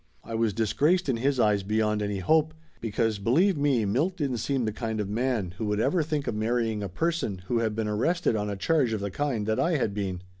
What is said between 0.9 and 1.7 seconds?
in his eyes